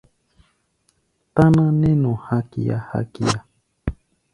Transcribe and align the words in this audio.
Táná 1.35 1.65
nɛ́ 1.79 1.93
nɔ 2.01 2.11
hakia-hakia. 2.25 3.37